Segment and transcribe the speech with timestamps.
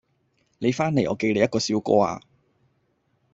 [0.57, 2.19] 你翻嚟我記你一個小過呀